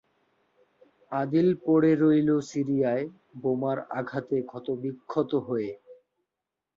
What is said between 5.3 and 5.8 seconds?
হয়ে।